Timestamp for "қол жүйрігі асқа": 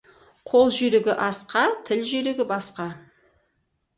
0.51-1.61